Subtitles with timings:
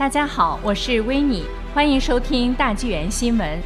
[0.00, 1.42] 大家好，我是维尼，
[1.74, 3.60] 欢迎收听大纪元新闻。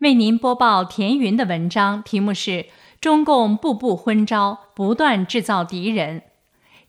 [0.00, 2.66] 为您播报田云的文章，题目是
[3.00, 6.24] “中共步步昏招，不断制造敌人”。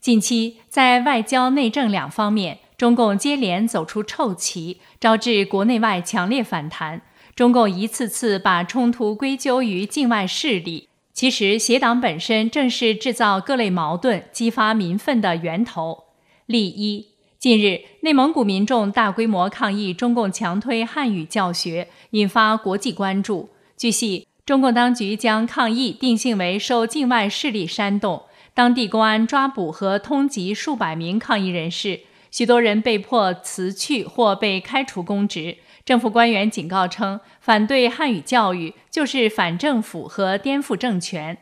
[0.02, 7.04] 近期在外交、内政两方面，中共接连走出臭棋，招致国内外强烈反弹。
[7.34, 16.04] 中共一次次把冲突归咎于境外势力，其实协党本身正是制造各类矛盾、激发民愤的源头。
[16.46, 17.13] 例一，
[17.44, 23.50] 近日内蒙古民众大规模抗议中共强推汉语教学，引发国际关注。
[23.76, 32.00] 据悉，中共当局将抗议定性为受境外势力煽动，当地公安抓捕和通缉数百名抗议人士，
[32.32, 35.58] 许多人被迫辞去或被开除公职。
[35.84, 41.38] 政府官员警告称，反对汉语教育就是反政府和颠覆政权。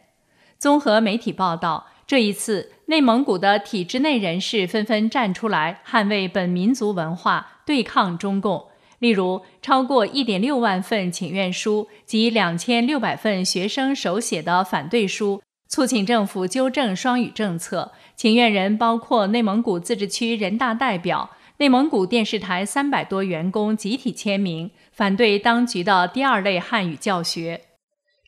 [0.58, 8.66] 综合媒体报道，这一次内蒙古的体制内人士纷纷站出来捍卫本民族文化，对抗中共。
[9.00, 17.94] 例如，超过1.6万份请愿书及2600份学生手写的反对书，促请政府纠正双语政策。
[18.18, 21.30] 请愿人包括内蒙古自治区人大代表。
[21.60, 27.62] 内蒙古电视台三百多员工集体签名，反对当局的第二类汉语教学。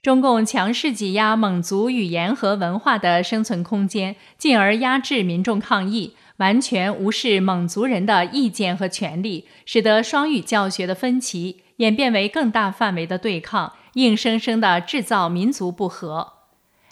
[0.03, 16.33] 中共强势挤压蒙族语言和文化的生存空间，进而压制民众抗议，完全无视蒙族人的意见和权利，使得双语教学的分歧演变为更大范围的对抗，硬生生地制造民族不和。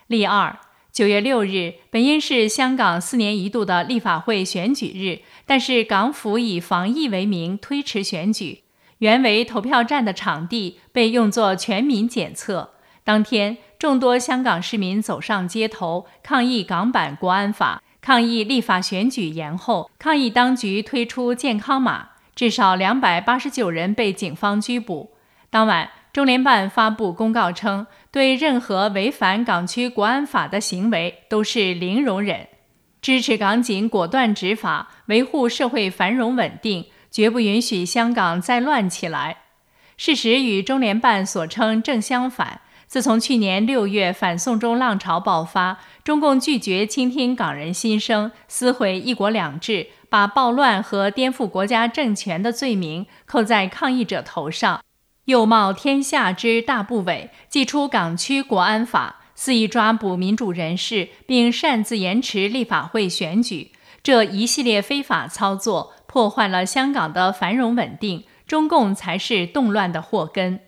[0.08, 0.58] 例二。
[0.94, 8.64] 九月六日，本应是香港四年一度的立法会选举日，但是港府以防疫为名推迟选举。
[8.98, 12.70] 原为投票站的场地被用作全民检测。
[13.03, 22.09] 当天，众多香港市民走上街头抗议港版国安法，抗议立法选举延后，抗议当局推出健康码。
[22.33, 25.11] 至少两百八十九人被警方拘捕。
[25.50, 25.90] 当晚。
[26.13, 32.50] 中联办发布公告称，对任何违反港区国安法的行为都是零容忍，
[33.01, 39.38] 支持港警果断执法，维护社会繁荣稳定，绝不允许香港再乱起来。
[39.95, 42.59] 事实与中联办所称正相反。
[42.91, 54.84] 自从去年六月反送中浪潮爆发，中共拒绝倾听港人心声，撕毁“一国两制”，把暴乱和颠覆国家政权的罪名扣在抗议者头上。
[55.24, 63.72] 又冒天下之大不韪，祭出港区国安法，肆意抓捕民主人士，并擅自延迟立法会选举。
[64.03, 68.25] 这一系列非法操作，破坏了香港的繁荣稳定。
[68.46, 70.59] 中共才是动乱的祸根。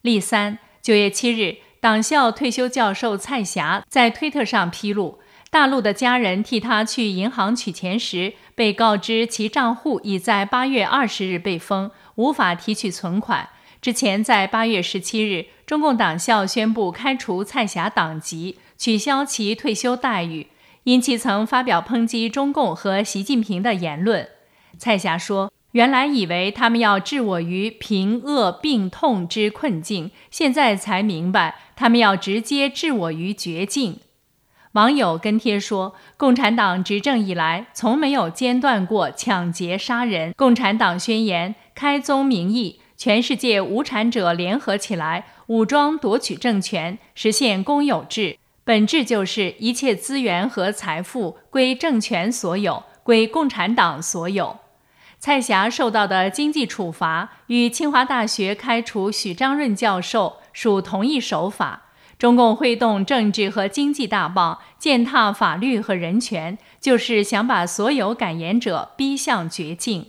[0.00, 5.18] 例三，九月七日，党校退休教授蔡霞在推特上披露，
[5.50, 13.48] 大陆的家人替他去银行取钱时，被告知其账户已在八月二十日被封，无法提取存款。
[13.80, 20.48] 之前，在八月十七日，中共党校宣布开除蔡霞党籍，取消其退休待遇，
[20.84, 24.28] 因其曾发表抨击中共和习近平的言论。
[24.78, 34.00] 蔡霞说：“原来以为他们要置我于贫恶病痛之困境，现在才明白，他们要直接置我于绝境。”
[34.72, 40.34] 网友跟帖说：“共产党执政以来，从没有间断过抢劫杀人。
[40.36, 54.58] 共产党宣言：开宗明义。”全世界无产者联合起来，武装夺取政权，实现公有制，本质就是一切资源和财富归政权所有，归共产党所有。
[55.26, 61.86] 蔡霞受到的经济处罚与清华大学开除许章润教授属同一手法。
[62.16, 70.06] 中共挥动政治和经济大棒，践踏法律和人权，就是想把所有敢言者逼向绝境。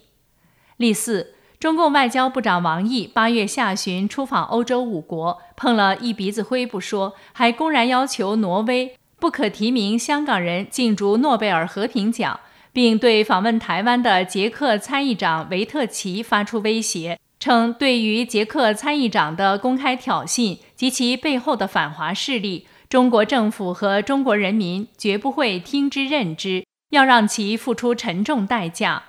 [0.76, 1.34] 例四。
[1.60, 12.40] 中共外交部长王毅八月下旬出访欧洲五国，碰了一鼻子灰不说，还公然要求挪威不可提名香港人竞逐诺贝尔和平奖，
[12.78, 29.02] 并对访问台湾的捷克参议长维特奇发出威胁，称对于捷克参议长的公开挑衅及其背后的反华势力，中国政府和中国人民绝不会听之任之，要让其付出沉重代价。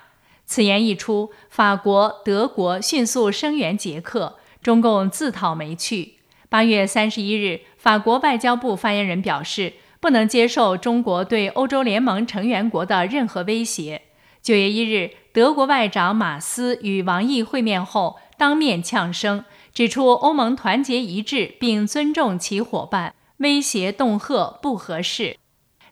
[0.47, 6.15] 此言一出，法国、德国迅速声援捷克，中共自讨没趣。
[6.49, 14.01] 八月三十一日，法国外交部发言人表示，不能接受中国对欧洲联盟成员国的任何威胁。
[14.41, 19.43] 九月一日，德国外长马斯与王毅会面后，当面呛声，
[19.73, 25.37] 指出欧盟团结一致并尊重其伙伴，威胁恫吓不合适。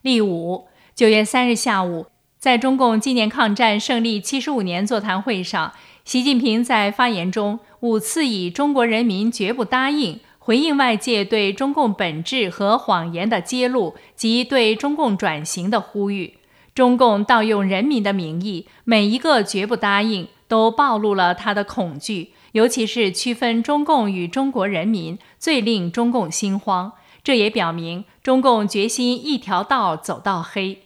[0.01, 2.07] 例五，九月三日下午。
[2.39, 5.73] 在中共纪念抗战胜利七十五年座谈会上，
[6.05, 16.37] 习近平在发言中五次以“中国人民绝不答应”回应外界对中共本质和谎言的揭露及对中共转型的呼吁。
[16.73, 22.31] 中共盗用人民的名义，每一个绝不答应，都暴露了他的恐惧。
[22.53, 26.93] 尤其是区分中共与中国人民，最令中共心慌。
[27.21, 30.83] 这也表明中共决心一条道走到黑。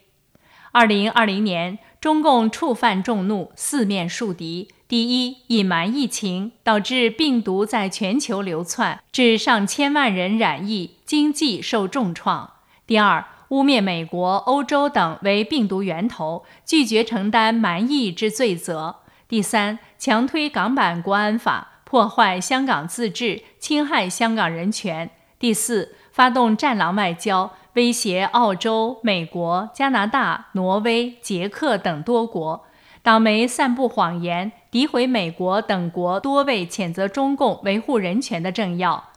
[0.72, 12.52] 二零二零年，中共触犯众怒，四面树敌：第一，隐瞒疫情，导致病毒在全球流窜，致上千万人染疫，经济受重创；
[12.86, 18.96] 第二，污蔑美国、欧洲等为病毒源头，拒绝承担瞒疫之罪责；
[19.30, 25.08] 第三，强推港版国安法，破坏香港自治，侵害香港人权；
[25.40, 27.54] 第四，发动战狼外交。
[27.76, 32.66] 威胁澳洲、美国、加拿大、挪威、捷克等多国，
[33.04, 39.10] 党媒散布谎言，诋毁美国等国多位谴责中共维护人权的政要。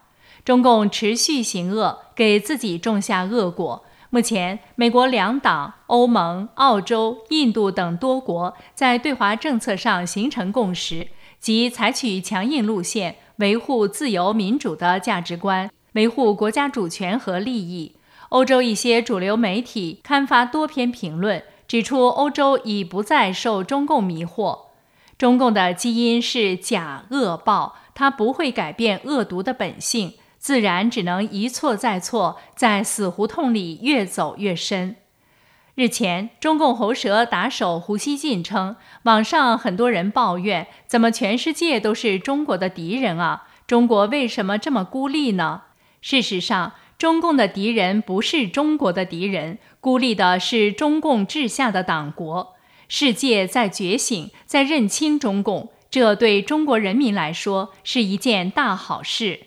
[0.43, 3.85] 中共持续行恶，给自己种下恶果。
[4.09, 11.09] 目前，美国两党、欧盟、澳洲、印度等多国在对华政策上形成共识，
[11.39, 17.97] 即采取强硬路线，维护自由民主的价值观，维护国家主权和利益。
[18.31, 21.43] 欧洲一些主流媒体刊发多篇评论，
[21.75, 24.67] 指出欧洲已不再受中共迷惑。
[25.19, 34.95] 中共的基因是假恶暴，它不会改变恶毒的本性，自然只能一错再错，在死胡同里越走越深。
[35.75, 43.49] 日前，中共喉舌打手胡锡进称，网上很多人抱怨，怎么全世界都是中国的敌人啊？
[43.67, 45.63] 中国为什么这么孤立呢？
[46.01, 52.55] 事实上，中共的敌人不是中国的敌人，孤立的是中共治下的党国。
[52.89, 59.41] 世界在觉醒，在认清中共，这对中国人民来说是一件大好事。